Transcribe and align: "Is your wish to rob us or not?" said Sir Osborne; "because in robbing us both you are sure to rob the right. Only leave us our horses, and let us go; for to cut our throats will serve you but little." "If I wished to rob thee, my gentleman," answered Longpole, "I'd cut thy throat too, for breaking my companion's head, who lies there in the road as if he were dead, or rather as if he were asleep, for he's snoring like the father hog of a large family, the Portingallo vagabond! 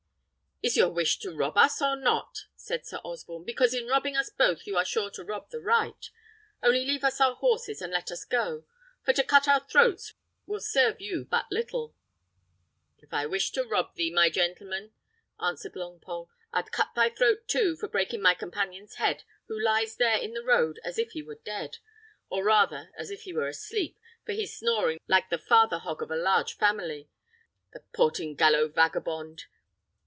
"Is 0.63 0.77
your 0.77 0.89
wish 0.91 1.17
to 1.21 1.31
rob 1.35 1.57
us 1.57 1.81
or 1.81 1.95
not?" 1.95 2.41
said 2.55 2.85
Sir 2.85 2.97
Osborne; 2.97 3.45
"because 3.45 3.73
in 3.73 3.87
robbing 3.87 4.15
us 4.15 4.29
both 4.29 4.67
you 4.67 4.77
are 4.77 4.85
sure 4.85 5.09
to 5.09 5.23
rob 5.23 5.49
the 5.49 5.59
right. 5.59 6.11
Only 6.61 6.85
leave 6.85 7.03
us 7.03 7.19
our 7.19 7.33
horses, 7.33 7.81
and 7.81 7.91
let 7.91 8.11
us 8.11 8.25
go; 8.25 8.65
for 9.03 9.11
to 9.11 9.23
cut 9.23 9.47
our 9.47 9.61
throats 9.67 10.13
will 10.45 10.59
serve 10.59 11.01
you 11.01 11.25
but 11.25 11.47
little." 11.51 11.95
"If 12.99 13.11
I 13.11 13.25
wished 13.25 13.55
to 13.55 13.63
rob 13.63 13.95
thee, 13.95 14.11
my 14.11 14.29
gentleman," 14.29 14.91
answered 15.43 15.73
Longpole, 15.73 16.27
"I'd 16.53 16.71
cut 16.71 16.89
thy 16.95 17.09
throat 17.09 17.47
too, 17.47 17.75
for 17.75 17.87
breaking 17.87 18.21
my 18.21 18.35
companion's 18.35 18.97
head, 18.97 19.23
who 19.47 19.59
lies 19.59 19.95
there 19.95 20.19
in 20.19 20.35
the 20.35 20.43
road 20.43 20.79
as 20.83 20.99
if 20.99 21.13
he 21.13 21.23
were 21.23 21.41
dead, 21.43 21.79
or 22.29 22.43
rather 22.43 22.91
as 22.95 23.09
if 23.09 23.23
he 23.23 23.33
were 23.33 23.47
asleep, 23.47 23.97
for 24.27 24.33
he's 24.33 24.55
snoring 24.55 24.99
like 25.07 25.31
the 25.31 25.39
father 25.39 25.79
hog 25.79 26.03
of 26.03 26.11
a 26.11 26.15
large 26.15 26.55
family, 26.55 27.09
the 27.73 27.81
Portingallo 27.93 28.71
vagabond! 28.71 29.45